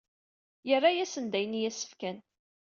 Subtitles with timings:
[0.67, 2.17] Yerra-asen-d ayen i as-fkan.